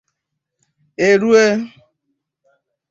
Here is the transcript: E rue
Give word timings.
E 0.97 1.09
rue 1.21 1.45